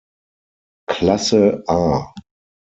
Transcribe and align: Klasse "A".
Klasse 0.89 1.63
"A". 1.67 2.11